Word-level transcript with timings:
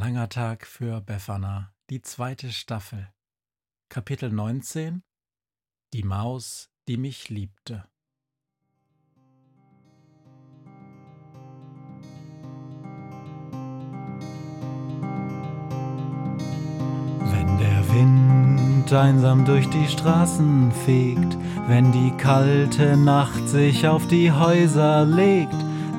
langer 0.00 0.30
Tag 0.30 0.66
für 0.66 1.02
Befana, 1.02 1.74
die 1.90 2.00
zweite 2.00 2.52
Staffel. 2.52 3.12
Kapitel 3.90 4.32
19 4.32 5.02
Die 5.92 6.04
Maus, 6.04 6.70
die 6.88 6.96
mich 6.96 7.28
liebte. 7.28 7.84
Wenn 17.18 17.58
der 17.58 17.92
Wind 17.92 18.90
einsam 18.90 19.44
durch 19.44 19.68
die 19.68 19.86
Straßen 19.86 20.72
fegt, 20.72 21.36
wenn 21.68 21.92
die 21.92 22.12
kalte 22.16 22.96
Nacht 22.96 23.46
sich 23.50 23.86
auf 23.86 24.08
die 24.08 24.32
Häuser 24.32 25.04
legt, 25.04 25.69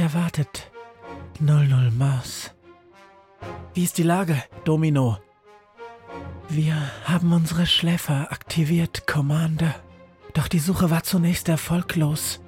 Erwartet, 0.00 0.70
00 1.40 1.90
Maus. 1.90 2.54
Wie 3.74 3.84
ist 3.84 3.98
die 3.98 4.02
Lage, 4.02 4.42
Domino? 4.64 5.18
Wir 6.48 6.74
haben 7.04 7.32
unsere 7.32 7.66
Schläfer 7.66 8.32
aktiviert, 8.32 9.06
Commander. 9.06 9.74
Doch 10.34 10.48
die 10.48 10.58
Suche 10.58 10.90
war 10.90 11.02
zunächst 11.02 11.48
erfolglos. 11.48 12.40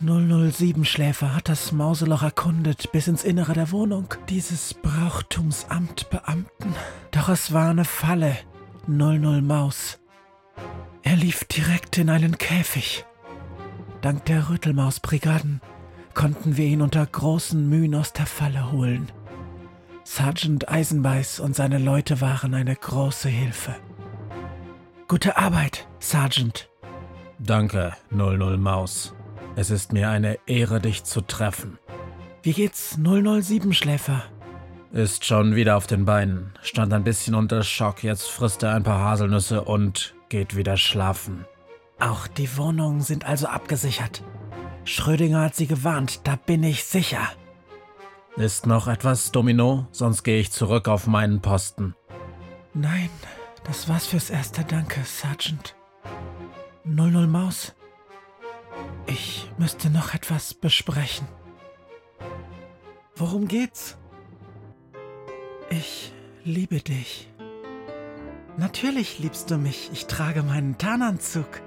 007 0.00 0.84
Schläfer 0.84 1.34
hat 1.34 1.48
das 1.48 1.72
Mauseloch 1.72 2.22
erkundet 2.22 2.90
bis 2.92 3.06
ins 3.06 3.24
Innere 3.24 3.52
der 3.52 3.70
Wohnung 3.70 4.14
dieses 4.28 4.74
Brauchtumsamtbeamten. 4.74 6.74
Doch 7.10 7.28
es 7.28 7.52
war 7.52 7.70
eine 7.70 7.84
Falle. 7.84 8.36
00 8.86 9.42
Maus. 9.42 10.00
Er 11.02 11.16
lief 11.16 11.44
direkt 11.44 11.98
in 11.98 12.10
einen 12.10 12.38
Käfig. 12.38 13.04
Dank 14.00 14.24
der 14.24 14.48
Rüttelmausbrigaden 14.48 15.60
konnten 16.14 16.56
wir 16.56 16.66
ihn 16.66 16.82
unter 16.82 17.04
großen 17.04 17.68
Mühen 17.68 17.94
aus 17.94 18.12
der 18.12 18.26
Falle 18.26 18.72
holen. 18.72 19.10
Sergeant 20.04 20.68
Eisenbeiß 20.68 21.40
und 21.40 21.54
seine 21.54 21.78
Leute 21.78 22.20
waren 22.20 22.54
eine 22.54 22.74
große 22.74 23.28
Hilfe. 23.28 23.74
Gute 25.08 25.36
Arbeit, 25.36 25.86
Sergeant. 25.98 26.68
Danke, 27.38 27.92
00 28.10 28.56
Maus. 28.56 29.14
Es 29.56 29.70
ist 29.70 29.92
mir 29.92 30.10
eine 30.10 30.38
Ehre, 30.46 30.80
dich 30.80 31.04
zu 31.04 31.20
treffen. 31.20 31.78
Wie 32.42 32.52
geht's 32.52 32.98
007 32.98 33.72
Schläfer? 33.72 34.24
Ist 34.92 35.24
schon 35.24 35.54
wieder 35.54 35.76
auf 35.76 35.86
den 35.86 36.04
Beinen, 36.04 36.52
stand 36.62 36.92
ein 36.92 37.04
bisschen 37.04 37.34
unter 37.34 37.62
Schock, 37.62 38.02
jetzt 38.02 38.28
frisst 38.28 38.62
er 38.62 38.74
ein 38.74 38.82
paar 38.82 39.00
Haselnüsse 39.00 39.62
und 39.62 40.14
geht 40.28 40.56
wieder 40.56 40.76
schlafen. 40.76 41.46
Auch 41.98 42.26
die 42.26 42.56
Wohnungen 42.56 43.00
sind 43.00 43.24
also 43.24 43.46
abgesichert. 43.46 44.22
Schrödinger 44.84 45.42
hat 45.42 45.54
sie 45.54 45.66
gewarnt, 45.66 46.20
da 46.24 46.36
bin 46.36 46.62
ich 46.62 46.84
sicher. 46.84 47.28
Ist 48.36 48.66
noch 48.66 48.88
etwas, 48.88 49.30
Domino? 49.30 49.86
Sonst 49.92 50.22
gehe 50.22 50.40
ich 50.40 50.50
zurück 50.50 50.88
auf 50.88 51.06
meinen 51.06 51.40
Posten. 51.40 51.94
Nein, 52.74 53.10
das 53.64 53.88
war's 53.88 54.06
fürs 54.06 54.30
Erste, 54.30 54.64
danke, 54.64 55.02
Sergeant. 55.04 55.76
00 56.84 57.26
Maus. 57.26 57.74
Ich 59.06 59.50
müsste 59.58 59.90
noch 59.90 60.14
etwas 60.14 60.54
besprechen. 60.54 61.28
Worum 63.14 63.46
geht's? 63.46 63.98
Ich 65.70 66.12
liebe 66.44 66.80
dich. 66.80 67.28
Natürlich 68.56 69.18
liebst 69.18 69.50
du 69.50 69.56
mich. 69.58 69.90
Ich 69.92 70.06
trage 70.06 70.42
meinen 70.42 70.76
Tarnanzug. 70.78 71.62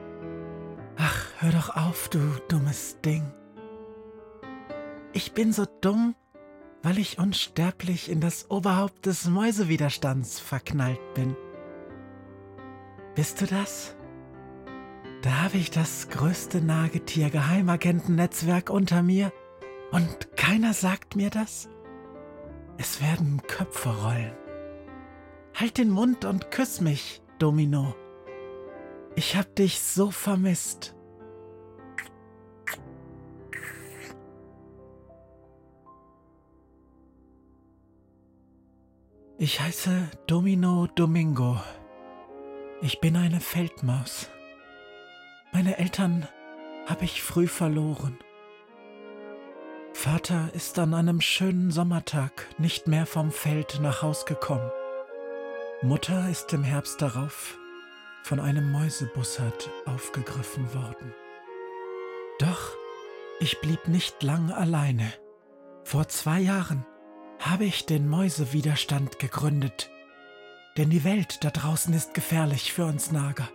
Ach, 0.98 1.25
hör 1.40 1.52
doch 1.52 1.76
auf, 1.76 2.08
du 2.10 2.20
dummes 2.48 3.00
Ding. 3.02 3.24
Ich 5.14 5.34
bin 5.34 5.54
so 5.54 5.66
dumm, 5.82 6.16
weil 6.84 7.00
ich 7.00 7.20
unsterblich 7.20 8.10
in 8.10 8.22
das 8.22 8.52
Oberhaupt 8.52 9.06
des 9.06 9.28
Mäusewiderstands 9.28 10.40
verknallt 10.40 11.14
bin. 11.14 11.36
Bist 13.16 13.42
du 13.42 13.48
das? 13.48 13.96
Da 15.22 15.44
habe 15.44 15.58
ich 15.58 15.72
das 15.72 16.10
größte 16.10 16.62
Nagetier-Geheimagentennetzwerk 16.62 18.70
unter 18.70 19.02
mir 19.02 19.32
und 19.92 20.38
keiner 20.38 20.74
sagt 20.74 21.16
mir 21.16 21.30
das? 21.30 21.70
Es 22.78 23.02
werden 23.02 23.42
Köpfe 23.48 23.90
rollen. 23.90 24.36
Halt 25.54 25.78
den 25.78 25.90
Mund 25.90 26.26
und 26.26 26.52
küss 26.52 26.82
mich, 26.82 27.22
Domino. 27.40 27.96
Ich 29.16 29.38
hab 29.38 29.56
dich 29.56 29.80
so 29.80 30.12
vermisst. 30.12 30.95
Ich 39.46 39.62
heiße 39.62 40.10
Domino 40.26 40.88
Domingo. 40.96 41.62
Ich 42.82 43.00
bin 43.00 43.16
eine 43.16 43.40
Feldmaus. 43.40 44.28
Meine 45.54 45.78
Eltern 45.78 46.28
habe 46.88 47.06
ich 47.06 47.22
früh 47.22 47.46
verloren. 47.46 48.18
Vater 49.94 50.50
ist 50.54 50.80
an 50.80 50.96
einem 50.96 51.22
schönen 51.22 51.70
Sommertag 51.70 52.48
nicht 52.58 52.88
mehr 52.88 53.06
vom 53.06 53.32
Feld 53.32 53.80
nach 53.84 54.02
Haus 54.02 54.26
gekommen. 54.26 54.72
Mutter 55.84 56.28
ist 56.28 56.52
im 56.52 56.64
Herbst 56.64 57.00
darauf 57.04 57.56
von 58.24 58.40
einem 58.40 58.72
Mäusebussard 58.72 59.70
aufgegriffen 59.86 60.74
worden. 60.74 61.14
Doch 62.40 62.76
ich 63.40 63.62
blieb 63.62 63.88
nicht 63.88 64.24
lang 64.24 64.50
alleine. 64.50 65.14
Vor 65.84 66.08
zwei 66.08 66.40
Jahren 66.40 66.84
habe 67.40 67.66
ich 67.66 67.86
den 67.86 68.08
Mäusewiderstand 68.08 69.20
gegründet. 69.20 69.92
Denn 70.78 70.90
die 70.90 71.04
Welt 71.04 71.44
da 71.44 71.50
draußen 71.50 71.94
ist 71.94 72.14
gefährlich 72.14 72.74
für 72.74 72.86
uns 72.86 73.12
Nager 73.12 73.48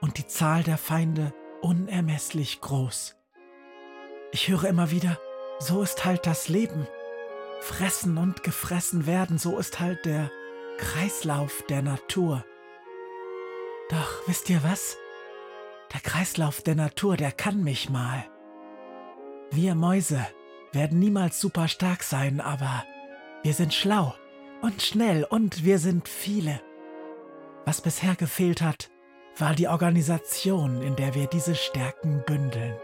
und 0.00 0.18
die 0.18 0.26
Zahl 0.26 0.62
der 0.62 0.78
Feinde 0.78 1.32
unermesslich 1.60 2.60
groß. 2.60 3.16
Ich 4.32 4.48
höre 4.48 4.64
immer 4.64 4.90
wieder, 4.90 5.18
so 5.58 5.82
ist 5.82 6.04
halt 6.04 6.26
das 6.26 6.48
Leben. 6.48 6.86
Fressen 7.60 8.18
und 8.18 8.42
gefressen 8.42 9.06
werden, 9.06 9.38
so 9.38 9.58
ist 9.58 9.80
halt 9.80 10.04
der 10.04 10.30
Kreislauf 10.76 11.64
der 11.68 11.82
Natur. 11.82 12.44
Doch 13.90 14.26
wisst 14.26 14.50
ihr 14.50 14.62
was? 14.62 14.96
Der 15.92 16.00
Kreislauf 16.00 16.62
der 16.62 16.74
Natur, 16.74 17.16
der 17.16 17.32
kann 17.32 17.62
mich 17.62 17.88
mal. 17.88 18.24
Wir 19.50 19.74
Mäuse 19.74 20.26
werden 20.72 20.98
niemals 20.98 21.40
super 21.40 21.68
stark 21.68 22.02
sein, 22.02 22.40
aber 22.40 22.84
wir 23.44 23.52
sind 23.52 23.74
schlau 23.74 24.14
und 24.62 24.80
schnell 24.80 25.24
und 25.24 25.64
wir 25.64 25.78
sind 25.78 26.08
viele. 26.08 26.62
Was 27.66 27.82
bisher 27.82 28.16
gefehlt 28.16 28.62
hat, 28.62 28.90
war 29.38 29.54
die 29.54 29.68
Organisation, 29.68 30.80
in 30.80 30.96
der 30.96 31.14
wir 31.14 31.26
diese 31.26 31.54
Stärken 31.54 32.22
bündeln. 32.26 32.74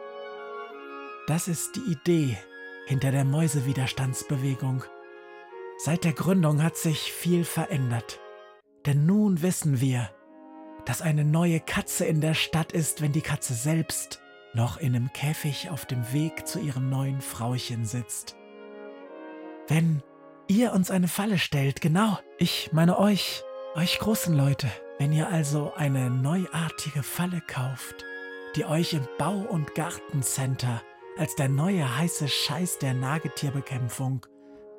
Das 1.27 1.49
ist 1.49 1.77
die 1.77 1.93
Idee 1.93 2.37
hinter 2.87 3.11
der 3.11 3.25
Mäusewiderstandsbewegung. 3.25 4.85
Seit 5.79 6.05
der 6.05 6.12
Gründung 6.12 6.62
hat 6.62 6.77
sich 6.77 7.11
viel 7.11 7.45
verändert. 7.45 8.21
Denn 8.85 9.07
nun 9.07 9.41
wissen 9.41 9.81
wir, 9.81 10.11
dass 10.85 11.01
eine 11.01 11.25
neue 11.25 11.61
Katze 11.61 12.05
in 12.05 12.21
der 12.21 12.35
Stadt 12.35 12.73
ist, 12.73 13.01
wenn 13.01 13.12
die 13.12 13.23
Katze 13.23 13.55
selbst 13.55 14.21
noch 14.53 14.77
in 14.77 14.95
einem 14.95 15.11
Käfig 15.15 15.71
auf 15.71 15.87
dem 15.87 16.12
Weg 16.12 16.47
zu 16.47 16.59
ihrem 16.59 16.91
neuen 16.91 17.23
Frauchen 17.23 17.87
sitzt. 17.87 18.37
Wenn 19.69 20.03
ihr 20.50 20.73
uns 20.73 20.91
eine 20.91 21.06
Falle 21.06 21.38
stellt, 21.38 21.81
genau, 21.81 22.19
ich 22.37 22.70
meine 22.73 22.99
euch, 22.99 23.44
euch 23.76 24.00
großen 24.00 24.35
Leute, 24.37 24.69
wenn 24.99 25.12
ihr 25.12 25.29
also 25.29 25.73
eine 25.76 26.11
neuartige 26.11 27.05
Falle 27.05 27.41
kauft, 27.41 28.05
die 28.56 28.64
euch 28.64 28.93
im 28.93 29.06
Bau- 29.17 29.47
und 29.49 29.76
Gartencenter 29.76 30.82
als 31.17 31.37
der 31.37 31.49
neue 31.49 31.97
heiße 31.97 32.26
Scheiß 32.26 32.79
der 32.79 32.94
Nagetierbekämpfung 32.94 34.26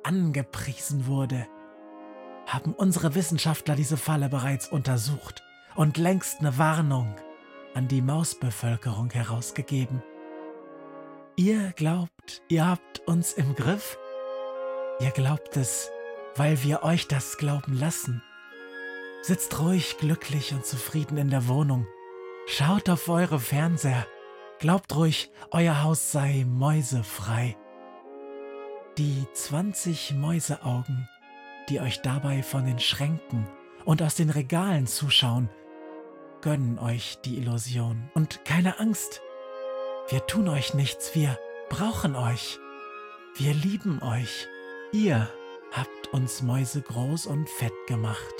angepriesen 0.02 1.06
wurde, 1.06 1.46
haben 2.46 2.74
unsere 2.74 3.14
Wissenschaftler 3.14 3.74
diese 3.74 3.96
Falle 3.96 4.28
bereits 4.28 4.68
untersucht 4.68 5.42
und 5.74 5.96
längst 5.96 6.40
eine 6.40 6.58
Warnung 6.58 7.16
an 7.72 7.88
die 7.88 8.02
Mausbevölkerung 8.02 9.08
herausgegeben. 9.10 10.02
Ihr 11.36 11.72
glaubt, 11.76 12.42
ihr 12.48 12.68
habt 12.68 13.00
uns 13.06 13.32
im 13.32 13.54
Griff? 13.54 13.96
Ihr 15.00 15.10
glaubt 15.10 15.56
es, 15.56 15.90
weil 16.36 16.62
wir 16.62 16.82
euch 16.82 17.08
das 17.08 17.36
glauben 17.38 17.78
lassen. 17.78 18.22
Sitzt 19.22 19.58
ruhig, 19.60 19.98
glücklich 19.98 20.52
und 20.52 20.66
zufrieden 20.66 21.16
in 21.16 21.30
der 21.30 21.48
Wohnung. 21.48 21.86
Schaut 22.46 22.88
auf 22.88 23.08
eure 23.08 23.38
Fernseher. 23.38 24.06
Glaubt 24.58 24.94
ruhig, 24.94 25.30
euer 25.50 25.82
Haus 25.82 26.12
sei 26.12 26.44
mäusefrei. 26.46 27.56
Die 28.98 29.26
20 29.32 30.14
Mäuseaugen, 30.14 31.08
die 31.68 31.80
euch 31.80 32.02
dabei 32.02 32.42
von 32.42 32.66
den 32.66 32.78
Schränken 32.78 33.48
und 33.84 34.02
aus 34.02 34.14
den 34.14 34.30
Regalen 34.30 34.86
zuschauen, 34.86 35.48
gönnen 36.42 36.78
euch 36.78 37.18
die 37.24 37.38
Illusion. 37.38 38.10
Und 38.14 38.44
keine 38.44 38.78
Angst, 38.78 39.20
wir 40.08 40.26
tun 40.26 40.48
euch 40.48 40.74
nichts, 40.74 41.14
wir 41.14 41.38
brauchen 41.70 42.16
euch. 42.16 42.58
Wir 43.36 43.54
lieben 43.54 44.02
euch. 44.02 44.48
Ihr 44.94 45.26
habt 45.72 46.12
uns 46.12 46.42
Mäuse 46.42 46.82
groß 46.82 47.24
und 47.24 47.48
fett 47.48 47.72
gemacht. 47.86 48.34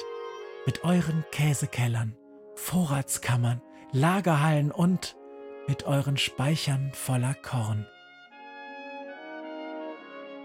Mit 0.66 0.84
euren 0.84 1.24
Käsekellern, 1.32 2.14
Vorratskammern, 2.56 3.62
Lagerhallen 3.90 4.70
und 4.70 5.16
mit 5.66 5.84
euren 5.84 6.18
Speichern 6.18 6.92
voller 6.92 7.32
Korn. 7.32 7.86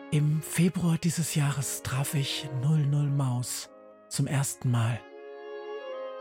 Im 0.10 0.42
Februar 0.42 0.98
dieses 0.98 1.36
Jahres 1.36 1.84
traf 1.84 2.14
ich 2.14 2.48
00 2.62 3.08
Maus 3.08 3.70
zum 4.08 4.28
ersten 4.28 4.72
Mal. 4.72 5.02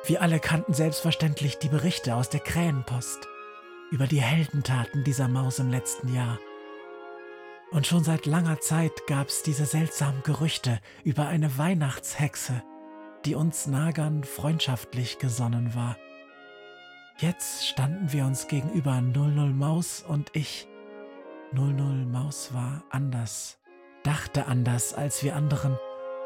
Wir 0.05 0.21
alle 0.21 0.41
kannten 0.41 0.75
selbstverständlich 0.75 1.59
die 1.59 1.69
Berichte 1.69 2.17
aus 2.17 2.29
der 2.29 2.41
Krähenpost 2.41 3.29
über 3.93 4.09
die 4.09 4.21
Heldentaten 4.21 5.05
dieser 5.05 5.29
Maus 5.29 5.61
im 5.61 5.71
letzten 5.71 6.13
Jahr. 6.13 6.41
Und 7.71 7.87
schon 7.87 8.05
seit 8.05 8.27
langer 8.27 8.61
Zeit 8.61 9.07
gab 9.07 9.29
es 9.29 9.43
diese 9.43 9.67
seltsamen 9.67 10.23
Gerüchte 10.23 10.81
über 11.05 11.27
eine 11.27 11.59
Weihnachtshexe, 11.59 12.63
die 13.25 13.35
uns 13.35 13.67
Nagern 13.67 14.23
freundschaftlich 14.23 15.19
gesonnen 15.19 15.75
war. 15.75 15.97
Jetzt 17.19 17.67
standen 17.67 18.13
wir 18.13 18.25
uns 18.25 18.47
gegenüber 18.47 19.01
00 19.01 19.53
Maus 19.53 20.05
und 20.07 20.31
ich. 20.35 20.69
00 21.53 22.07
Maus 22.07 22.53
war 22.53 22.85
anders, 22.91 23.59
dachte 24.03 24.47
anders 24.47 24.95
als 24.95 25.23
wir 25.23 25.35
anderen 25.35 25.79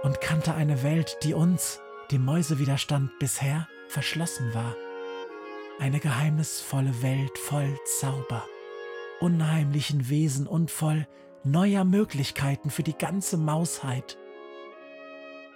und 0.03 0.21
kannte 0.21 0.55
eine 0.55 0.83
Welt, 0.83 1.19
die 1.23 1.35
uns, 1.35 1.81
dem 2.11 2.25
Mäusewiderstand, 2.25 3.19
bisher 3.19 3.69
verschlossen 3.89 4.53
war. 4.55 4.75
Eine 5.79 6.01
geheimnisvolle 6.01 7.03
Welt 7.03 7.39
voll 7.39 7.79
Zauber, 8.01 8.45
unheimlichen 9.21 10.09
Wesen 10.09 10.47
und 10.47 10.71
voll 10.71 11.07
neuer 11.45 11.85
Möglichkeiten 11.85 12.71
für 12.71 12.83
die 12.83 12.97
ganze 12.97 13.37
Mausheit. 13.37 14.19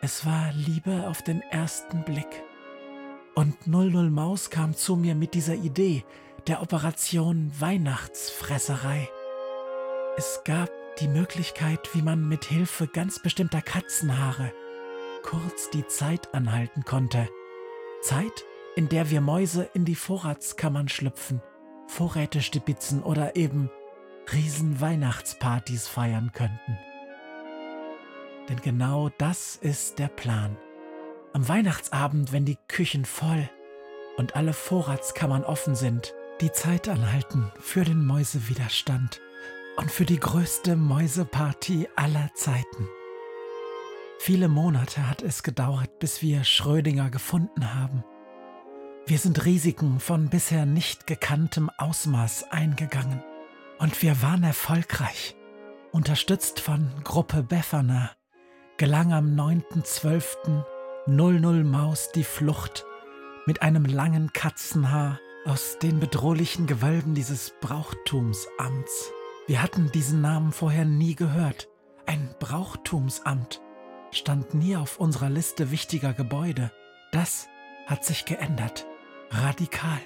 Es 0.00 0.26
war 0.26 0.52
Liebe 0.52 1.08
auf 1.08 1.22
den 1.22 1.40
ersten 1.50 2.04
Blick. 2.04 2.42
Und 3.34 3.66
00 3.66 4.10
Maus 4.10 4.50
kam 4.50 4.74
zu 4.74 4.96
mir 4.96 5.14
mit 5.14 5.34
dieser 5.34 5.54
Idee 5.54 6.04
der 6.46 6.62
Operation 6.62 7.50
Weihnachtsfresserei. 7.58 9.08
Es 10.16 10.42
gab 10.44 10.70
die 11.00 11.08
Möglichkeit, 11.08 11.94
wie 11.94 12.02
man 12.02 12.28
mit 12.28 12.44
Hilfe 12.44 12.86
ganz 12.86 13.20
bestimmter 13.20 13.62
Katzenhaare 13.62 14.52
kurz 15.24 15.70
die 15.70 15.86
Zeit 15.86 16.34
anhalten 16.34 16.84
konnte. 16.84 17.28
Zeit, 18.02 18.44
in 18.76 18.88
der 18.88 19.10
wir 19.10 19.20
Mäuse 19.20 19.68
in 19.72 19.84
die 19.84 19.94
Vorratskammern 19.94 20.88
schlüpfen, 20.88 21.40
Vorräte 21.86 22.42
stibitzen 22.42 23.02
oder 23.02 23.34
eben 23.34 23.70
Riesen-Weihnachtspartys 24.32 25.86
feiern 25.88 26.32
könnten. 26.32 26.78
Denn 28.48 28.60
genau 28.60 29.10
das 29.18 29.56
ist 29.56 29.98
der 29.98 30.08
Plan. 30.08 30.56
Am 31.32 31.48
Weihnachtsabend, 31.48 32.32
wenn 32.32 32.44
die 32.44 32.58
Küchen 32.68 33.04
voll 33.04 33.48
und 34.16 34.36
alle 34.36 34.52
Vorratskammern 34.52 35.44
offen 35.44 35.74
sind, 35.74 36.14
die 36.40 36.52
Zeit 36.52 36.88
anhalten 36.88 37.50
für 37.58 37.84
den 37.84 38.04
Mäusewiderstand 38.04 39.20
und 39.76 39.90
für 39.90 40.04
die 40.04 40.20
größte 40.20 40.76
Mäuseparty 40.76 41.88
aller 41.96 42.30
Zeiten. 42.34 42.88
Viele 44.18 44.48
Monate 44.48 45.08
hat 45.08 45.22
es 45.22 45.42
gedauert, 45.42 45.98
bis 45.98 46.22
wir 46.22 46.44
Schrödinger 46.44 47.10
gefunden 47.10 47.74
haben. 47.74 48.04
Wir 49.06 49.18
sind 49.18 49.44
Risiken 49.44 50.00
von 50.00 50.30
bisher 50.30 50.64
nicht 50.64 51.06
gekanntem 51.06 51.70
Ausmaß 51.76 52.44
eingegangen. 52.50 53.22
Und 53.78 54.02
wir 54.02 54.22
waren 54.22 54.42
erfolgreich. 54.42 55.36
Unterstützt 55.92 56.60
von 56.60 56.90
Gruppe 57.04 57.42
Befana 57.42 58.10
gelang 58.76 59.12
am 59.12 59.26
9.12. 59.36 60.64
00 61.06 61.64
Maus 61.64 62.12
die 62.12 62.24
Flucht 62.24 62.86
mit 63.46 63.60
einem 63.60 63.84
langen 63.84 64.32
Katzenhaar 64.32 65.20
aus 65.44 65.78
den 65.78 66.00
bedrohlichen 66.00 66.66
Gewölben 66.66 67.14
dieses 67.14 67.52
Brauchtumsamts. 67.60 69.12
Wir 69.46 69.62
hatten 69.62 69.92
diesen 69.92 70.22
Namen 70.22 70.52
vorher 70.52 70.86
nie 70.86 71.14
gehört. 71.14 71.68
Ein 72.06 72.34
Brauchtumsamt 72.38 73.60
stand 74.10 74.54
nie 74.54 74.76
auf 74.76 74.98
unserer 74.98 75.28
Liste 75.28 75.70
wichtiger 75.70 76.14
Gebäude. 76.14 76.72
Das 77.12 77.48
hat 77.86 78.04
sich 78.04 78.24
geändert. 78.24 78.86
Radikal. 79.30 80.00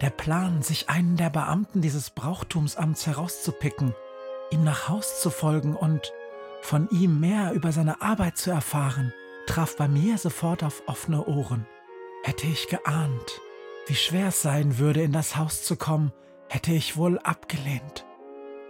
Der 0.00 0.10
Plan, 0.10 0.62
sich 0.62 0.88
einen 0.88 1.16
der 1.16 1.30
Beamten 1.30 1.80
dieses 1.80 2.10
Brauchtumsamts 2.10 3.08
herauszupicken, 3.08 3.94
ihm 4.50 4.62
nach 4.62 4.88
Haus 4.88 5.20
zu 5.20 5.28
folgen 5.30 5.74
und 5.74 6.12
von 6.60 6.88
ihm 6.90 7.18
mehr 7.18 7.52
über 7.52 7.72
seine 7.72 8.00
Arbeit 8.00 8.36
zu 8.36 8.50
erfahren, 8.50 9.12
traf 9.46 9.76
bei 9.76 9.88
mir 9.88 10.16
sofort 10.16 10.62
auf 10.62 10.82
offene 10.86 11.26
Ohren. 11.26 11.66
Hätte 12.22 12.46
ich 12.46 12.68
geahnt, 12.68 13.40
wie 13.88 13.96
schwer 13.96 14.28
es 14.28 14.40
sein 14.40 14.78
würde, 14.78 15.02
in 15.02 15.12
das 15.12 15.36
Haus 15.36 15.64
zu 15.64 15.74
kommen, 15.74 16.12
hätte 16.48 16.72
ich 16.72 16.96
wohl 16.96 17.18
abgelehnt. 17.18 18.04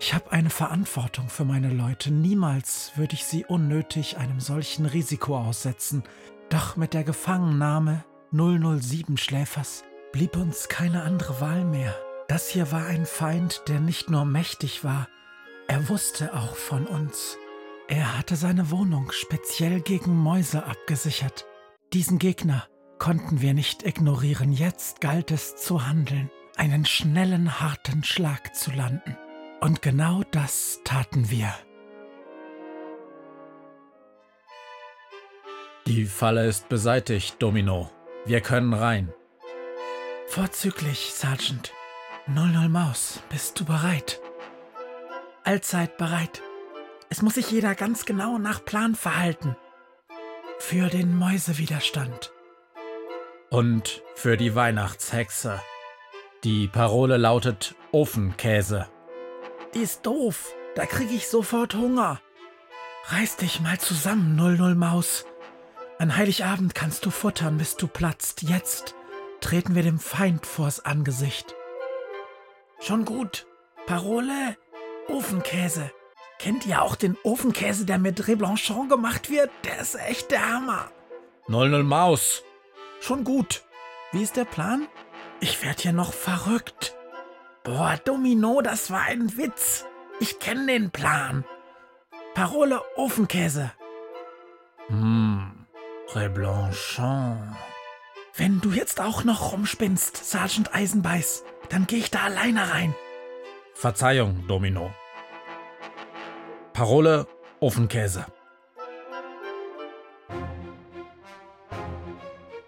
Ich 0.00 0.14
habe 0.14 0.32
eine 0.32 0.50
Verantwortung 0.50 1.28
für 1.28 1.44
meine 1.44 1.70
Leute. 1.70 2.11
Niemals 2.11 2.92
würde 2.94 3.14
ich 3.14 3.25
sie 3.25 3.44
unnötig 3.44 4.16
einem 4.16 4.40
solchen 4.40 4.87
Risiko 4.87 5.37
aussetzen. 5.37 6.04
Doch 6.50 6.76
mit 6.76 6.94
der 6.94 7.04
Gefangennahme 7.04 8.04
007 8.30 9.16
Schläfers 9.16 9.85
blieb 10.12 10.36
uns 10.36 10.68
keine 10.68 11.02
andere 11.02 11.40
Wahl 11.40 11.64
mehr. 11.64 11.94
Das 12.28 12.48
hier 12.48 12.72
war 12.72 12.86
ein 12.86 13.06
Feind, 13.06 13.62
der 13.68 13.80
nicht 13.80 14.10
nur 14.10 14.24
mächtig 14.24 14.84
war, 14.84 15.08
er 15.70 15.86
wusste 15.90 16.32
auch 16.32 16.56
von 16.56 16.86
uns. 16.86 17.36
Er 17.88 18.16
hatte 18.16 18.36
seine 18.36 18.70
Wohnung 18.70 19.12
speziell 19.12 19.82
gegen 19.82 20.16
Mäuse 20.16 20.64
abgesichert. 20.64 21.44
Diesen 21.92 22.18
Gegner 22.18 22.66
konnten 22.98 23.42
wir 23.42 23.52
nicht 23.52 23.82
ignorieren. 23.84 24.50
Jetzt 24.50 25.02
galt 25.02 25.30
es 25.30 25.56
zu 25.56 25.86
handeln, 25.86 26.30
einen 26.56 26.86
schnellen, 26.86 27.60
harten 27.60 28.02
Schlag 28.02 28.56
zu 28.56 28.70
landen. 28.70 29.14
Und 29.60 29.82
genau 29.82 30.22
das 30.30 30.80
taten 30.84 31.30
wir. 31.30 31.52
Die 35.86 36.06
Falle 36.06 36.46
ist 36.46 36.70
beseitigt, 36.70 37.36
Domino. 37.42 37.90
Wir 38.24 38.40
können 38.40 38.72
rein. 38.72 39.12
Vorzüglich, 40.28 41.14
Sergeant. 41.14 41.73
00 42.26 42.68
Maus, 42.68 43.20
bist 43.30 43.58
du 43.58 43.64
bereit? 43.64 44.20
Allzeit 45.42 45.97
bereit. 45.97 46.42
Es 47.08 47.23
muss 47.23 47.35
sich 47.35 47.50
jeder 47.50 47.75
ganz 47.75 48.04
genau 48.04 48.37
nach 48.37 48.62
Plan 48.62 48.94
verhalten. 48.94 49.56
Für 50.58 50.90
den 50.90 51.16
Mäusewiderstand. 51.16 52.30
Und 53.49 54.02
für 54.14 54.37
die 54.37 54.54
Weihnachtshexe. 54.54 55.62
Die 56.44 56.68
Parole 56.68 57.16
lautet 57.16 57.75
Ofenkäse. 57.90 58.87
Die 59.75 59.80
ist 59.80 60.04
doof. 60.04 60.52
Da 60.75 60.85
krieg 60.85 61.11
ich 61.11 61.28
sofort 61.28 61.75
Hunger. 61.75 62.20
Reiß 63.06 63.37
dich 63.37 63.61
mal 63.61 63.78
zusammen, 63.78 64.37
00 64.37 64.75
Maus. 64.75 65.25
An 65.99 66.16
Heiligabend 66.16 66.75
kannst 66.75 67.06
du 67.06 67.11
futtern, 67.11 67.56
bis 67.56 67.76
du 67.76 67.88
platzt. 67.88 68.42
Jetzt 68.42 68.94
treten 69.40 69.75
wir 69.75 69.83
dem 69.83 69.99
Feind 69.99 70.47
vors 70.47 70.85
Angesicht. 70.85 71.54
Schon 72.80 73.04
gut. 73.04 73.47
Parole, 73.87 74.57
Ofenkäse. 75.09 75.90
Kennt 76.38 76.66
ihr 76.66 76.83
auch 76.83 76.95
den 76.95 77.16
Ofenkäse, 77.25 77.85
der 77.85 77.99
mit 77.99 78.28
Reblanchon 78.28 78.88
gemacht 78.88 79.30
wird? 79.30 79.50
Der 79.64 79.80
ist 79.80 79.97
echt 79.97 80.30
der 80.30 80.52
Hammer. 80.52 80.90
00 81.49 81.83
Maus. 81.83 82.45
Schon 83.00 83.25
gut. 83.25 83.64
Wie 84.12 84.23
ist 84.23 84.37
der 84.37 84.45
Plan? 84.45 84.87
Ich 85.40 85.64
werd 85.64 85.80
hier 85.80 85.92
noch 85.92 86.12
verrückt. 86.12 86.95
Boah, 87.64 87.99
Domino, 88.04 88.61
das 88.61 88.90
war 88.90 89.02
ein 89.02 89.37
Witz. 89.37 89.85
Ich 90.21 90.38
kenne 90.38 90.66
den 90.66 90.90
Plan. 90.90 91.45
Parole 92.35 92.80
Ofenkäse. 92.97 93.73
Hm, 94.88 95.66
Reblanchon. 96.14 97.57
Wenn 98.38 98.61
du 98.61 98.71
jetzt 98.71 99.00
auch 99.00 99.25
noch 99.25 99.52
rumspinnst, 99.52 100.16
Sergeant 100.16 100.73
Eisenbeiß, 100.73 101.42
dann 101.71 101.88
gehe 101.88 101.99
ich 101.99 102.12
da 102.12 102.21
alleine 102.21 102.71
rein. 102.71 102.95
Verzeihung, 103.75 104.47
Domino. 104.47 104.92
Parole 106.73 107.26
Ofenkäse. 107.59 108.26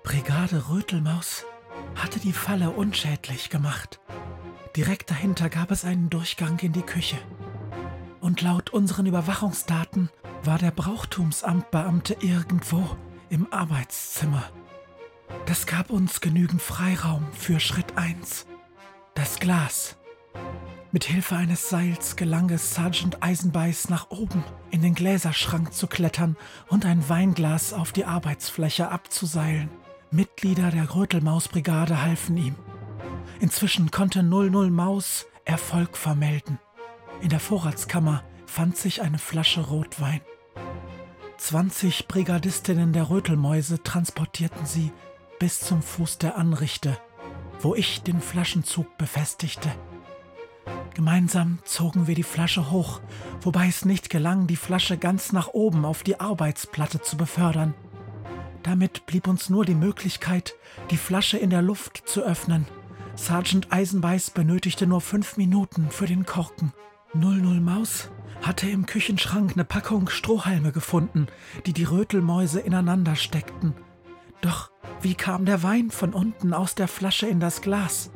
Brigade 0.03 0.69
Rötelmaus 0.69 1.47
hatte 1.95 2.19
die 2.19 2.33
Falle 2.33 2.71
unschädlich 2.71 3.49
gemacht. 3.49 4.01
Direkt 4.75 5.13
dahinter 5.13 5.49
gab 5.51 5.71
es 5.71 5.85
einen 5.85 6.11
Durchgang 6.11 6.59
in 6.59 6.73
die 6.73 6.83
Küche. 6.83 7.19
Und 8.21 8.41
laut 8.41 8.71
unseren 8.71 9.07
Überwachungsdaten 9.07 10.11
war 10.43 10.59
der 10.59 10.73
Brauchtumsamtbeamte 10.73 12.17
irgendwo 12.21 12.85
im 13.29 13.53
Arbeitszimmer. 13.53 14.51
Das 15.51 15.67
gab 15.67 15.91
uns 15.91 16.21
genügend 16.21 16.63
Freiraum 16.63 17.27
für 17.33 17.59
Schritt 17.59 17.99
1. 17.99 18.47
Das 19.17 19.41
Glas. 19.41 19.97
Mit 20.93 21.03
Hilfe 21.03 21.35
eines 21.35 21.69
Seils 21.69 22.15
gelang 22.15 22.51
es 22.51 22.77
Sergeant 22.77 23.21
Eisenbeiß 23.21 23.89
nach 23.89 24.11
oben 24.11 24.45
in 24.71 24.81
den 24.81 24.95
Gläserschrank 24.95 25.75
zu 25.75 25.89
klettern 25.89 26.37
und 26.69 26.87
ein 26.87 27.09
Weinglas 27.09 27.73
auf 27.73 27.91
die 27.91 28.05
Arbeitsfläche 28.05 28.93
abzuseilen. 28.93 29.71
Mitglieder 30.13 30.71
der 30.71 30.95
Rötelmausbrigade 30.95 32.01
halfen 32.01 32.37
ihm. 32.37 32.55
Inzwischen 33.41 33.91
konnte 33.91 34.23
00 34.23 34.71
Maus 34.71 35.27
Erfolg 35.45 35.97
vermelden. 35.97 36.61
In 37.23 37.29
der 37.29 37.41
Vorratskammer 37.41 38.23
fand 38.47 38.77
sich 38.77 39.03
eine 39.03 39.19
Flasche 39.19 39.63
Rotwein. 39.63 40.21
20 41.39 42.07
Brigadistinnen 42.07 42.93
der 42.93 43.11
Rötelmäuse 43.11 43.83
transportierten 43.83 44.65
sie 44.65 44.93
bis 45.41 45.59
zum 45.59 45.83
Fuß 45.83 46.19
der 46.19 46.37
Anrichte, 46.37 46.99
wo 47.61 47.75
ich 47.75 48.03
den 48.03 48.21
Flaschenzug 48.21 48.99
befestigte. 48.99 49.73
Gemeinsam 50.95 51.59
zogen 51.65 52.07
wir 52.07 52.15
die 52.15 52.23
Flasche 52.23 52.71
hoch, 52.71 53.01
wobei 53.41 53.67
es 53.67 53.87
nicht 53.87 54.11
gelang, 54.11 54.47
die 54.47 54.57
Flasche 54.57 54.99
ganz 54.99 55.33
nach 55.33 55.49
oben 55.49 55.87
auf 55.87 56.03
die 56.03 56.21
Arbeitsplatte 56.21 57.01
zu 57.01 57.17
befördern. 57.17 57.75
Damit 58.63 59.07
blieb 59.07 59.27
uns 59.27 59.49
nur 59.49 59.65
die 59.65 59.75
Möglichkeit, 59.75 60.55
die 60.91 60.99
Flasche 60.99 61.39
in 61.39 61.49
der 61.49 61.63
Luft 61.63 62.03
zu 62.05 62.23
öffnen. 62.23 62.67
Sergeant 63.15 63.73
Eisenbeiß 63.73 64.33
benötigte 64.33 64.87
nur 64.87 65.01
fünf 65.01 65.39
Minuten 65.39 65.91
für 65.91 66.07
den 66.07 66.27
Korken. 66.27 66.75
00 67.15 67.61
Maus 67.61 68.11
hatte 68.43 68.69
im 68.69 68.85
Küchenschrank 68.85 69.53
eine 69.53 69.65
Packung 69.65 70.11
Strohhalme 70.11 70.71
gefunden, 70.71 71.29
die 71.65 71.73
die 71.73 71.85
Rötelmäuse 71.85 72.61
ineinander 72.61 73.17
steckten. 73.17 73.75
Doch 74.43 74.71
wie 75.03 75.15
kam 75.15 75.47
der 75.47 75.63
Wein 75.63 75.91
von 75.91 76.13
unten 76.13 76.53
aus 76.53 76.75
der 76.75 76.89
Flasche 76.89 77.27
in 77.27 77.41
das 77.41 77.63
Glas? 77.63 78.11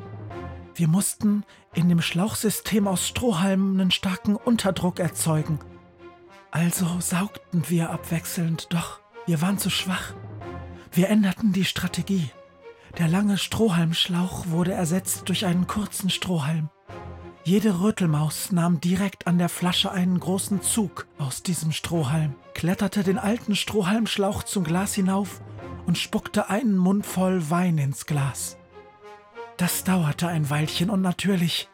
Wir 0.75 0.87
mussten 0.87 1.45
in 1.73 1.88
dem 1.88 2.03
Schlauchsystem 2.03 2.87
aus 2.87 3.09
Strohhalmen 3.09 3.81
einen 3.81 3.91
starken 3.91 4.37
Unterdruck 4.37 4.99
erzeugen. 4.99 5.59
Also 6.50 6.87
saugten 7.00 7.64
wir 7.69 7.91
abwechselnd, 7.91 8.67
doch 8.71 9.00
wir 9.26 9.41
waren 9.41 9.59
zu 9.59 9.71
schwach. 9.71 10.12
Wir 10.93 11.09
änderten 11.09 11.53
die 11.53 11.64
Strategie. 11.64 12.31
Der 12.99 13.09
lange 13.09 13.38
Strohhalmschlauch 13.38 14.49
wurde 14.49 14.73
ersetzt 14.73 15.29
durch 15.29 15.47
einen 15.47 15.67
kurzen 15.67 16.11
Strohhalm. 16.11 16.69
Jede 17.45 17.81
Rötelmaus 17.81 18.53
nahm 18.53 18.81
direkt 18.81 19.26
an 19.26 19.38
der 19.38 19.49
Flasche 19.49 19.91
einen 19.91 20.21
großen 20.21 20.62
Zug 20.62 21.07
aus 21.19 21.43
diesem 21.43 21.73
Strohhalm, 21.73 22.35
kletterte 22.55 23.03
den 23.03 23.19
alten 23.19 23.57
Strohhalmschlauch 23.57 24.43
zum 24.43 24.64
Glas 24.64 24.95
hinauf 24.95 25.41
und 25.87 25.99
spuckte 25.99 26.50
einen 26.50 26.76
Mund 26.76 27.07
voll 27.07 27.50
Wein 27.50 27.79
ins 27.79 28.07
Glas. 28.07 28.57
Das 29.57 29.85
dauerte 29.85 30.29
ein 30.29 30.50
Weilchen 30.50 30.91
und 30.91 31.00
natürlich 31.00 31.69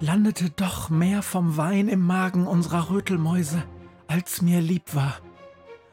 landete 0.00 0.50
doch 0.50 0.90
mehr 0.90 1.22
vom 1.22 1.56
Wein 1.56 1.88
im 1.88 2.00
Magen 2.00 2.46
unserer 2.46 2.90
Rötelmäuse, 2.90 3.62
als 4.06 4.42
mir 4.42 4.60
lieb 4.60 4.94
war. 4.94 5.18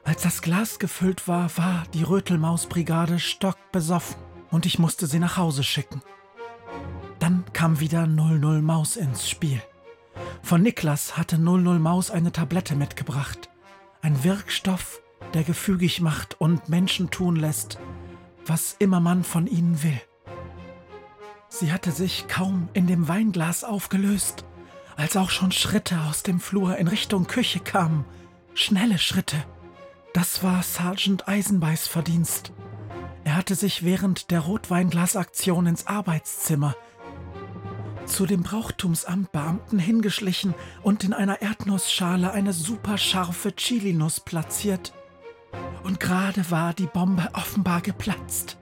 Als 0.03 0.23
das 0.23 0.41
Glas 0.41 0.79
gefüllt 0.79 1.27
war, 1.27 1.55
war 1.57 1.83
die 1.93 2.03
Rötelmausbrigade 2.03 3.19
stockbesoffen 3.19 4.17
und 4.51 4.65
ich 4.65 4.79
musste 4.79 5.07
sie 5.07 5.19
nach 5.19 5.37
Hause 5.37 5.63
schicken. 5.63 6.01
Dann 7.19 7.45
kam 7.53 7.79
wieder 7.79 8.07
00 8.07 8.61
Maus 8.61 8.95
ins 8.95 9.29
Spiel. 9.29 9.61
Von 10.41 10.61
Niklas 10.63 11.17
hatte 11.17 11.37
00 11.37 11.79
Maus 11.79 12.11
eine 12.11 12.31
Tablette 12.31 12.75
mitgebracht. 12.75 13.49
Ein 14.01 14.23
Wirkstoff, 14.23 15.01
der 15.33 15.43
gefügig 15.43 16.01
macht 16.01 16.39
und 16.39 16.69
Menschen 16.69 17.09
tun 17.09 17.35
lässt, 17.35 17.79
was 18.45 18.75
immer 18.79 18.99
man 18.99 19.23
von 19.23 19.47
ihnen 19.47 19.83
will. 19.83 19.99
Sie 21.49 21.71
hatte 21.71 21.91
sich 21.91 22.27
kaum 22.27 22.69
in 22.73 22.87
dem 22.87 23.07
Weinglas 23.07 23.63
aufgelöst, 23.63 24.45
als 24.95 25.17
auch 25.17 25.29
schon 25.29 25.51
Schritte 25.51 25.99
aus 26.09 26.23
dem 26.23 26.39
Flur 26.39 26.77
in 26.77 26.87
Richtung 26.87 27.25
Küche 27.25 27.59
kamen. 27.59 28.05
Schnelle 28.53 28.97
Schritte. 28.97 29.37
Das 30.13 30.43
war 30.43 30.61
Sergeant 30.61 31.27
Eisenbeiß 31.27 31.87
Verdienst. 31.87 32.51
Er 33.23 33.35
hatte 33.35 33.55
sich 33.55 33.83
während 33.83 34.31
der 34.31 34.41
Rotweinglasaktion 34.41 35.67
ins 35.67 35.87
Arbeitszimmer 35.87 36.75
zu 38.09 38.25
dem 38.25 38.43
Brauchtumsamtbeamten 38.43 39.79
hingeschlichen 39.79 40.55
und 40.81 41.03
in 41.03 41.13
einer 41.13 41.41
Erdnussschale 41.41 42.31
eine 42.31 42.53
superscharfe 42.53 43.55
Chilinuss 43.55 44.19
platziert. 44.19 44.93
Und 45.83 45.99
gerade 45.99 46.51
war 46.51 46.73
die 46.73 46.87
Bombe 46.87 47.29
offenbar 47.33 47.81
geplatzt. 47.81 48.57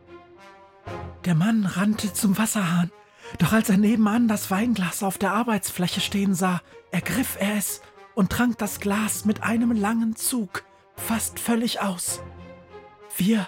Der 1.25 1.35
Mann 1.35 1.65
rannte 1.65 2.13
zum 2.13 2.37
Wasserhahn, 2.37 2.91
doch 3.39 3.51
als 3.51 3.69
er 3.69 3.77
nebenan 3.77 4.27
das 4.27 4.49
Weinglas 4.49 5.03
auf 5.03 5.17
der 5.17 5.33
Arbeitsfläche 5.33 5.99
stehen 5.99 6.33
sah, 6.33 6.61
ergriff 6.91 7.37
er 7.39 7.57
es 7.57 7.81
und 8.15 8.31
trank 8.31 8.57
das 8.57 8.79
Glas 8.79 9.25
mit 9.25 9.43
einem 9.43 9.71
langen 9.71 10.15
Zug 10.15 10.63
fast 10.95 11.39
völlig 11.39 11.81
aus. 11.81 12.21
Wir 13.17 13.47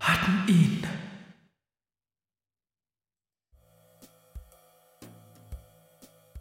hatten 0.00 0.48
ihn. 0.48 0.86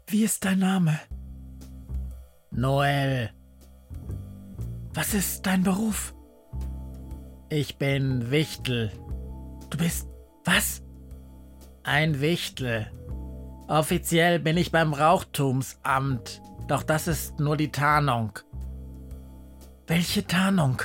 Wie 0.07 0.23
ist 0.23 0.43
dein 0.43 0.59
Name? 0.59 0.99
Noel. 2.51 3.31
Was 4.93 5.13
ist 5.13 5.45
dein 5.45 5.63
Beruf? 5.63 6.13
Ich 7.53 7.77
bin 7.77 8.31
Wichtel. 8.31 8.93
Du 9.69 9.77
bist 9.77 10.07
was? 10.45 10.81
Ein 11.83 12.21
Wichtel. 12.21 12.89
Offiziell 13.67 14.39
bin 14.39 14.55
ich 14.55 14.71
beim 14.71 14.93
Rauchtumsamt, 14.93 16.41
doch 16.69 16.81
das 16.81 17.09
ist 17.09 17.41
nur 17.41 17.57
die 17.57 17.69
Tarnung. 17.69 18.39
Welche 19.85 20.25
Tarnung? 20.25 20.81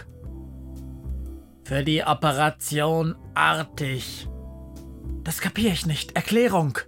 Für 1.62 1.84
die 1.84 2.02
Operation 2.02 3.14
Artig. 3.34 4.26
Das 5.22 5.40
kapiere 5.40 5.72
ich 5.72 5.86
nicht. 5.86 6.16
Erklärung. 6.16 6.80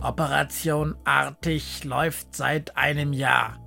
Operation 0.00 0.96
Artig 1.04 1.84
läuft 1.84 2.34
seit 2.34 2.74
einem 2.78 3.12
Jahr. 3.12 3.58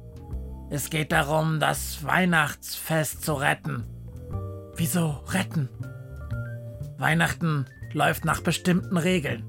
Es 0.72 0.90
geht 0.90 1.12
darum, 1.12 1.60
das 1.60 2.04
Weihnachtsfest 2.04 3.24
zu 3.24 3.34
retten. 3.34 3.93
Wieso 4.76 5.24
retten? 5.30 5.70
Weihnachten 6.98 7.66
läuft 7.94 8.26
nach 8.26 8.42
bestimmten 8.42 8.98
Regeln. 8.98 9.46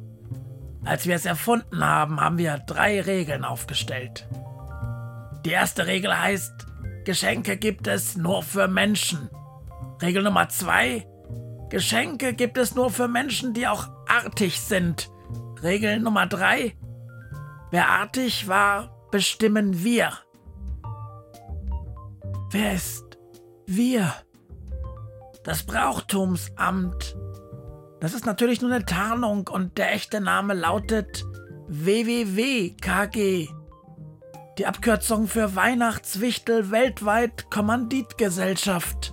Als 0.84 1.06
wir 1.06 1.14
es 1.14 1.24
erfunden 1.24 1.84
haben, 1.84 2.20
haben 2.20 2.36
wir 2.36 2.58
drei 2.58 3.00
Regeln 3.00 3.44
aufgestellt. 3.44 4.28
Die 5.44 5.50
erste 5.50 5.86
Regel 5.86 6.18
heißt, 6.18 6.66
Geschenke 7.04 7.56
gibt 7.56 7.86
es 7.86 8.16
nur 8.16 8.42
für 8.42 8.68
Menschen. 8.68 9.28
Regel 10.02 10.22
Nummer 10.22 10.48
zwei. 10.48 11.06
Geschenke 11.70 12.34
gibt 12.34 12.58
es 12.58 12.74
nur 12.74 12.90
für 12.90 13.08
Menschen, 13.08 13.54
die 13.54 13.66
auch 13.66 13.88
artig 14.06 14.60
sind. 14.60 15.10
Regel 15.62 16.00
Nummer 16.00 16.26
drei. 16.26 16.76
Wer 17.70 17.88
artig 17.88 18.46
war, 18.46 18.94
bestimmen 19.10 19.82
wir. 19.82 20.12
Wer 22.50 22.74
ist 22.74 23.18
wir? 23.66 24.12
Das 25.44 25.62
Brauchtumsamt. 25.62 27.16
Das 28.00 28.14
ist 28.14 28.24
natürlich 28.24 28.62
nur 28.62 28.72
eine 28.72 28.84
Tarnung 28.84 29.48
und 29.48 29.76
der 29.76 29.92
echte 29.92 30.20
Name 30.20 30.54
lautet 30.54 31.24
WWW-KG. 31.68 33.48
Die 34.56 34.66
Abkürzung 34.66 35.26
für 35.26 35.54
Weihnachtswichtel 35.54 36.70
weltweit 36.70 37.50
Kommanditgesellschaft. 37.50 39.12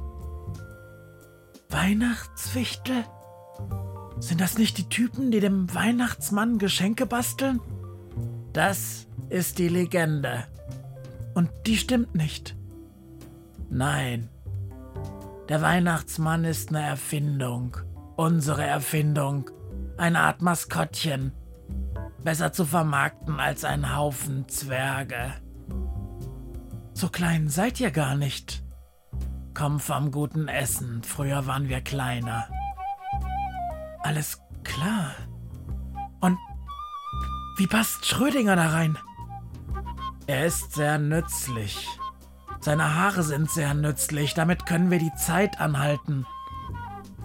Weihnachtswichtel? 1.69 3.03
Sind 4.19 4.39
das 4.39 4.57
nicht 4.57 4.77
die 4.77 4.87
Typen, 4.87 5.31
die 5.31 5.39
dem 5.41 5.73
Weihnachtsmann 5.73 6.59
Geschenke 6.59 7.05
basteln? 7.05 7.59
Das 8.53 9.07
ist 9.29 9.59
die 9.59 9.69
Legende. 9.69 10.45
Und 11.33 11.49
die 11.65 11.77
stimmt 11.77 12.15
nicht. 12.15 12.55
Nein. 13.69 14.29
Der 15.51 15.61
Weihnachtsmann 15.61 16.45
ist 16.45 16.69
eine 16.69 16.81
Erfindung. 16.81 17.75
Unsere 18.15 18.63
Erfindung. 18.63 19.49
Eine 19.97 20.21
Art 20.21 20.41
Maskottchen. 20.41 21.33
Besser 22.23 22.53
zu 22.53 22.63
vermarkten 22.63 23.37
als 23.37 23.65
ein 23.65 23.93
Haufen 23.93 24.47
Zwerge. 24.47 25.33
So 26.93 27.09
klein 27.09 27.49
seid 27.49 27.81
ihr 27.81 27.91
gar 27.91 28.15
nicht. 28.15 28.63
Komm 29.53 29.81
vom 29.81 30.11
guten 30.11 30.47
Essen. 30.47 31.03
Früher 31.03 31.45
waren 31.47 31.67
wir 31.67 31.81
kleiner. 31.81 32.47
Alles 34.03 34.41
klar. 34.63 35.11
Und 36.21 36.37
wie 37.57 37.67
passt 37.67 38.05
Schrödinger 38.05 38.55
da 38.55 38.69
rein? 38.69 38.97
Er 40.27 40.45
ist 40.45 40.71
sehr 40.71 40.97
nützlich. 40.97 41.89
Seine 42.61 42.95
Haare 42.95 43.23
sind 43.23 43.49
sehr 43.49 43.73
nützlich, 43.73 44.35
damit 44.35 44.67
können 44.67 44.91
wir 44.91 44.99
die 44.99 45.13
Zeit 45.15 45.59
anhalten. 45.59 46.27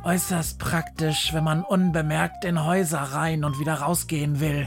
Äußerst 0.03 0.59
praktisch, 0.59 1.35
wenn 1.35 1.45
man 1.45 1.63
unbemerkt 1.63 2.45
in 2.47 2.65
Häuser 2.65 3.01
rein 3.01 3.45
und 3.45 3.59
wieder 3.59 3.75
rausgehen 3.75 4.41
will. 4.41 4.67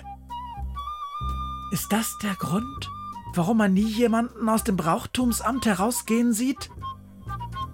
Ist 1.72 1.92
das 1.92 2.16
der 2.22 2.36
Grund, 2.36 2.90
warum 3.34 3.58
man 3.58 3.74
nie 3.74 3.88
jemanden 3.88 4.48
aus 4.48 4.64
dem 4.64 4.78
Brauchtumsamt 4.78 5.66
herausgehen 5.66 6.34
sieht? 6.34 6.70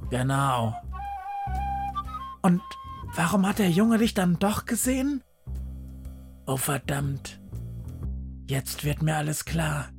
Genau. 0.09 0.73
Und 2.41 2.61
warum 3.15 3.45
hat 3.45 3.59
der 3.59 3.71
Junge 3.71 3.97
dich 3.97 4.13
dann 4.13 4.39
doch 4.39 4.65
gesehen? 4.65 5.21
Oh 6.45 6.57
verdammt. 6.57 7.41
Jetzt 8.47 8.85
wird 8.85 9.01
mir 9.01 9.17
alles 9.17 9.43
klar. 9.43 9.89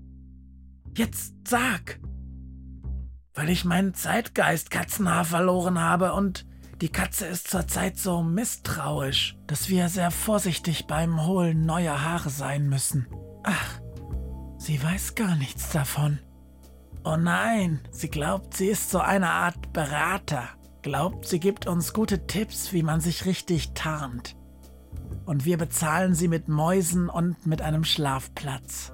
Jetzt 0.95 1.35
sag 1.47 1.99
weil 3.37 3.51
ich 3.51 3.65
meinen 3.65 3.95
Zeitgeist 3.95 4.71
Katzenhaar 4.71 5.25
verloren 5.25 5.79
habe 5.79 6.15
und 6.15 6.47
die 6.81 6.89
Katze 6.89 7.27
ist 7.27 7.49
zurzeit 7.49 7.97
so 7.99 8.23
misstrauisch, 8.23 9.37
dass 9.47 9.69
wir 9.69 9.89
sehr 9.89 10.11
vorsichtig 10.11 10.87
beim 10.87 11.25
Holen 11.25 11.65
neuer 11.65 12.03
Haare 12.03 12.31
sein 12.31 12.69
müssen. 12.69 13.07
Ach, 13.45 13.81
sie 14.59 14.83
weiß 14.83 15.15
gar 15.15 15.37
nichts 15.37 15.71
davon. 15.71 16.19
Oh 17.05 17.17
nein, 17.17 17.81
sie 17.91 18.09
glaubt, 18.09 18.55
sie 18.55 18.67
ist 18.67 18.91
so 18.91 18.99
eine 18.99 19.31
Art 19.31 19.73
Berater. 19.73 20.49
Glaubt, 20.83 21.27
sie 21.27 21.41
gibt 21.41 21.67
uns 21.67 21.93
gute 21.93 22.27
Tipps, 22.27 22.73
wie 22.73 22.83
man 22.83 23.01
sich 23.01 23.27
richtig 23.27 23.73
tarnt. 23.75 24.37
Und 25.25 25.45
wir 25.45 25.57
bezahlen 25.57 26.15
sie 26.15 26.29
mit 26.29 26.49
Mäusen 26.49 27.09
und 27.09 27.47
mit 27.47 27.63
einem 27.63 27.85
Schlafplatz. 27.85 28.93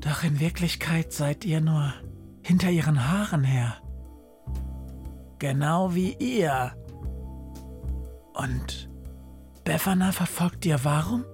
Doch 0.00 0.22
in 0.22 0.40
Wirklichkeit 0.40 1.12
seid 1.12 1.44
ihr 1.44 1.60
nur 1.60 1.92
hinter 2.48 2.70
ihren 2.70 3.06
Haaren 3.06 3.44
her. 3.44 3.76
Genau 5.38 5.94
wie 5.94 6.14
ihr. 6.14 6.72
Und 8.32 8.88
Befana 9.64 10.12
verfolgt 10.12 10.64
ihr 10.64 10.82
warum? 10.82 11.26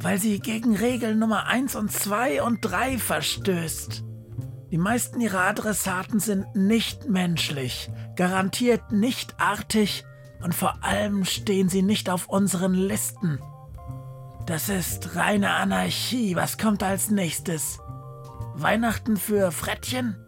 Weil 0.00 0.18
sie 0.18 0.40
gegen 0.40 0.74
Regel 0.74 1.14
Nummer 1.14 1.46
1 1.46 1.76
und 1.76 1.92
2 1.92 2.42
und 2.42 2.62
3 2.62 2.98
verstößt. 2.98 4.02
Die 4.72 4.76
meisten 4.76 5.20
ihrer 5.20 5.42
Adressaten 5.42 6.18
sind 6.18 6.56
nicht 6.56 7.08
menschlich, 7.08 7.88
garantiert 8.16 8.90
nicht 8.90 9.38
artig 9.38 10.04
und 10.42 10.52
vor 10.52 10.82
allem 10.82 11.24
stehen 11.24 11.68
sie 11.68 11.82
nicht 11.82 12.10
auf 12.10 12.28
unseren 12.28 12.74
Listen. 12.74 13.38
Das 14.46 14.68
ist 14.68 15.14
reine 15.14 15.52
Anarchie. 15.52 16.34
Was 16.34 16.58
kommt 16.58 16.82
als 16.82 17.08
nächstes? 17.08 17.78
Weihnachten 18.56 19.16
für 19.16 19.52
Frettchen? 19.52 20.23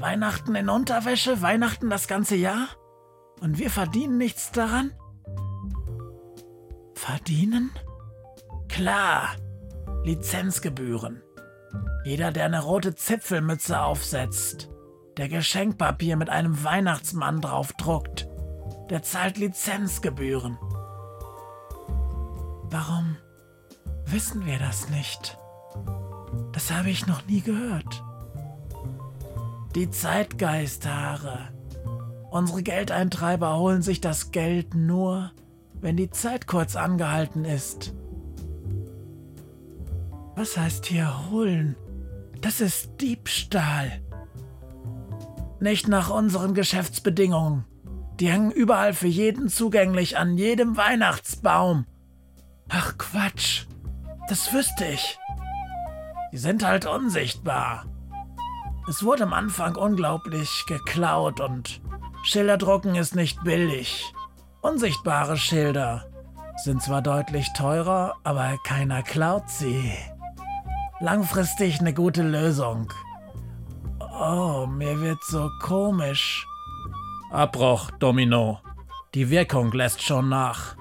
Weihnachten 0.00 0.54
in 0.54 0.68
Unterwäsche, 0.68 1.42
Weihnachten 1.42 1.90
das 1.90 2.08
ganze 2.08 2.36
Jahr? 2.36 2.68
Und 3.40 3.58
wir 3.58 3.70
verdienen 3.70 4.18
nichts 4.18 4.52
daran? 4.52 4.92
Verdienen? 6.94 7.70
Klar, 8.68 9.36
Lizenzgebühren. 10.04 11.22
Jeder, 12.04 12.32
der 12.32 12.46
eine 12.46 12.62
rote 12.62 12.94
Zipfelmütze 12.94 13.80
aufsetzt, 13.80 14.70
der 15.16 15.28
Geschenkpapier 15.28 16.16
mit 16.16 16.30
einem 16.30 16.64
Weihnachtsmann 16.64 17.40
drauf 17.40 17.72
druckt, 17.74 18.28
der 18.88 19.02
zahlt 19.02 19.36
Lizenzgebühren. 19.36 20.58
Warum 22.70 23.16
wissen 24.06 24.46
wir 24.46 24.58
das 24.58 24.88
nicht? 24.88 25.36
Das 26.52 26.70
habe 26.70 26.90
ich 26.90 27.06
noch 27.06 27.26
nie 27.26 27.40
gehört. 27.40 28.02
Die 29.76 29.88
Zeitgeisthaare. 29.88 31.48
Unsere 32.30 32.62
Geldeintreiber 32.64 33.56
holen 33.56 33.82
sich 33.82 34.00
das 34.00 34.32
Geld 34.32 34.74
nur, 34.74 35.30
wenn 35.80 35.96
die 35.96 36.10
Zeit 36.10 36.48
kurz 36.48 36.74
angehalten 36.74 37.44
ist. 37.44 37.94
Was 40.34 40.56
heißt 40.56 40.86
hier 40.86 41.30
holen? 41.30 41.76
Das 42.40 42.60
ist 42.60 43.00
Diebstahl. 43.00 44.00
Nicht 45.60 45.86
nach 45.86 46.10
unseren 46.10 46.54
Geschäftsbedingungen. 46.54 47.64
Die 48.18 48.28
hängen 48.28 48.50
überall 48.50 48.92
für 48.92 49.06
jeden 49.06 49.48
zugänglich 49.48 50.18
an 50.18 50.36
jedem 50.36 50.76
Weihnachtsbaum. 50.76 51.86
Ach 52.68 52.98
Quatsch. 52.98 53.66
Das 54.28 54.52
wüsste 54.52 54.86
ich. 54.86 55.18
Die 56.32 56.38
sind 56.38 56.64
halt 56.66 56.86
unsichtbar. 56.86 57.86
Es 58.88 59.04
wurde 59.04 59.24
am 59.24 59.32
Anfang 59.32 59.76
unglaublich 59.76 60.64
geklaut 60.66 61.40
und 61.40 61.80
Schilderdrucken 62.22 62.94
ist 62.96 63.14
nicht 63.14 63.42
billig. 63.44 64.12
Unsichtbare 64.62 65.36
Schilder 65.36 66.06
sind 66.64 66.82
zwar 66.82 67.00
deutlich 67.00 67.52
teurer, 67.54 68.16
aber 68.24 68.58
keiner 68.64 69.02
klaut 69.02 69.48
sie. 69.48 69.92
Langfristig 71.00 71.80
eine 71.80 71.94
gute 71.94 72.22
Lösung. 72.22 72.92
Oh, 73.98 74.66
mir 74.66 75.00
wird 75.00 75.22
so 75.24 75.48
komisch. 75.62 76.46
Abbruch, 77.30 77.90
Domino. 77.92 78.60
Die 79.14 79.30
Wirkung 79.30 79.72
lässt 79.72 80.02
schon 80.02 80.28
nach. 80.28 80.76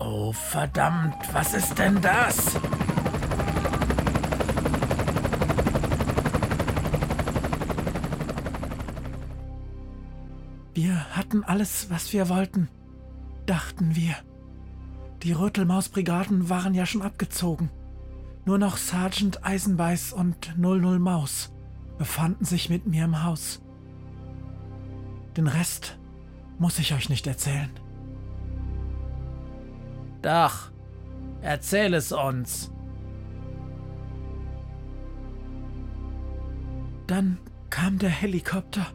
Oh, 0.00 0.32
verdammt, 0.32 1.16
was 1.32 1.54
ist 1.54 1.78
denn 1.78 2.00
das? 2.00 2.58
Wir 10.80 11.16
hatten 11.16 11.42
alles, 11.42 11.90
was 11.90 12.12
wir 12.12 12.28
wollten, 12.28 12.68
dachten 13.46 13.96
wir. 13.96 14.14
Die 15.24 15.32
Rötelmausbrigaden 15.32 16.50
waren 16.50 16.72
ja 16.72 16.86
schon 16.86 17.02
abgezogen. 17.02 17.68
Nur 18.44 18.58
noch 18.58 18.76
Sergeant 18.76 19.44
Eisenbeiß 19.44 20.12
und 20.12 20.56
00 20.56 21.00
Maus 21.00 21.52
befanden 21.98 22.44
sich 22.44 22.70
mit 22.70 22.86
mir 22.86 23.06
im 23.06 23.24
Haus. 23.24 23.60
Den 25.36 25.48
Rest 25.48 25.98
muss 26.60 26.78
ich 26.78 26.94
euch 26.94 27.08
nicht 27.08 27.26
erzählen. 27.26 27.72
Doch, 30.22 30.70
erzähl 31.42 31.92
es 31.92 32.12
uns. 32.12 32.70
Dann 37.08 37.38
kam 37.68 37.98
der 37.98 38.10
Helikopter 38.10 38.86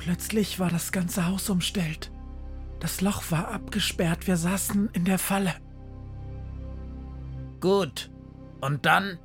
Plötzlich 0.00 0.58
war 0.58 0.70
das 0.70 0.92
ganze 0.92 1.26
Haus 1.26 1.50
umstellt. 1.50 2.10
Das 2.80 3.02
Loch 3.02 3.22
war 3.30 3.48
abgesperrt, 3.48 4.26
wir 4.26 4.38
saßen 4.38 4.88
in 4.94 5.04
der 5.04 5.18
Falle. 5.18 5.54
Gut. 7.60 8.10
Und 8.62 8.86
dann? 8.86 9.18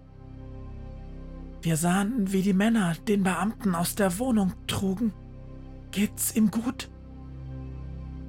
Wir 1.61 1.77
sahen, 1.77 2.33
wie 2.33 2.41
die 2.41 2.53
Männer 2.53 2.93
den 3.07 3.23
Beamten 3.23 3.73
aus 3.73 3.95
der 3.95 4.19
Wohnung 4.19 4.53
trugen. 4.67 5.13
Geht's 5.91 6.35
ihm 6.35 6.51
gut? 6.51 6.89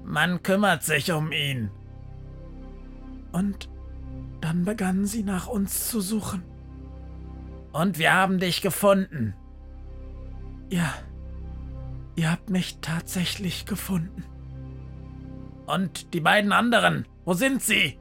Man 0.04 0.40
kümmert 0.44 0.84
sich 0.84 1.10
um 1.10 1.32
ihn. 1.32 1.72
Und 3.32 3.68
dann 4.40 4.64
begannen 4.64 5.06
sie 5.06 5.24
nach 5.24 5.48
uns 5.48 5.88
zu 5.90 6.00
suchen. 6.00 6.44
Und 7.72 7.98
wir 7.98 8.14
haben 8.14 8.38
dich 8.38 8.62
gefunden. 8.62 9.34
Ja, 10.70 10.94
Ihr 12.16 12.30
habt 12.32 12.50
mich 12.50 12.78
tatsächlich 12.80 13.66
gefunden. 13.66 14.24
Und 15.66 16.14
die 16.14 16.20
beiden 16.20 16.52
anderen, 16.52 17.06
wo 17.24 17.34
sind 17.34 17.62
sie? 17.62 17.98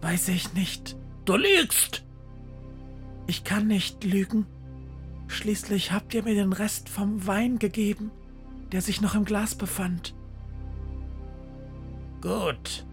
Weiß 0.00 0.28
ich 0.28 0.54
nicht. 0.54 0.96
Du 1.24 1.36
lügst! 1.36 2.04
Ich 3.26 3.44
kann 3.44 3.66
nicht 3.66 4.04
lügen. 4.04 4.46
Schließlich 5.26 5.92
habt 5.92 6.14
ihr 6.14 6.22
mir 6.22 6.34
den 6.34 6.54
Rest 6.54 6.88
vom 6.88 7.26
Wein 7.26 7.58
gegeben, 7.58 8.10
der 8.72 8.80
sich 8.80 9.02
noch 9.02 9.14
im 9.14 9.26
Glas 9.26 9.54
befand. 9.54 10.14
Gut. 12.22 12.86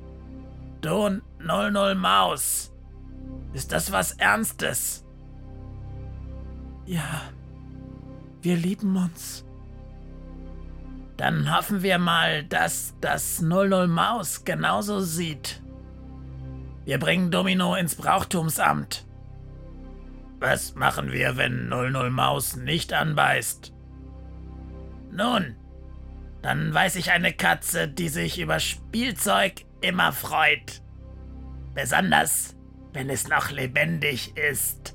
Du 0.82 1.06
und 1.06 1.22
00 1.40 1.96
Maus. 1.96 2.74
Ist 3.54 3.72
das 3.72 3.94
was 3.94 4.12
Ernstes? 4.14 5.06
Ja, 6.86 7.22
wir 8.42 8.58
lieben 8.58 8.96
uns. 8.98 9.46
Dann 11.17 11.56
hoffen 11.56 11.82
wir 11.82 11.97
mal, 11.97 12.43
dass 12.43 12.93
das 12.99 13.41
00 13.41 13.88
Maus 13.88 14.43
genauso 14.43 14.99
sieht. 14.99 15.62
Wir 16.84 16.99
bringen 16.99 17.32
Domino 17.32 17.75
ins 17.75 17.95
Brauchtumsamt. 17.95 19.06
Was 20.39 20.75
machen 20.75 21.12
wir, 21.12 21.38
wenn 21.38 21.69
00 21.69 22.10
Maus 22.10 22.58
nicht 22.58 22.93
anbeißt? 22.93 23.73
Nun, 25.12 25.56
dann 26.41 26.73
weiß 26.73 26.97
ich 26.97 27.12
eine 27.12 27.34
Katze, 27.34 27.88
die 27.88 28.10
sich 28.10 28.39
über 28.39 28.60
Spielzeug 28.60 29.65
immer 29.82 30.12
freut. 30.12 30.82
Besonders, 31.73 32.56
wenn 32.93 33.10
es 33.10 33.28
noch 33.28 33.51
lebendig 33.51 34.38
ist. 34.38 34.95